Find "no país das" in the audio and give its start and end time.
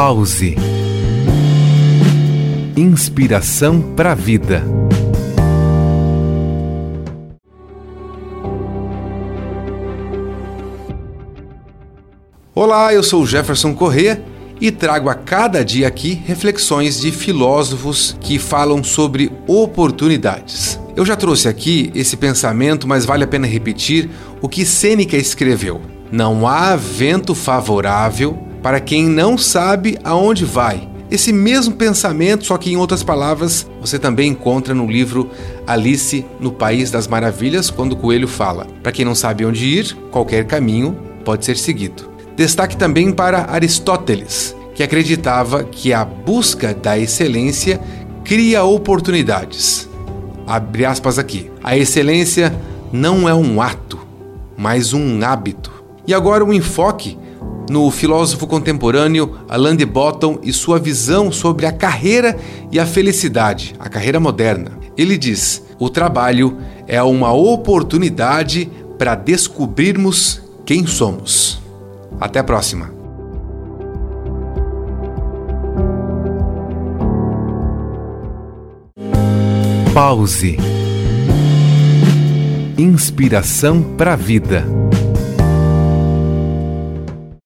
36.38-37.08